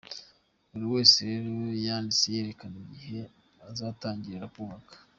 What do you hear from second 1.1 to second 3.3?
rero yanditse yerekana igihe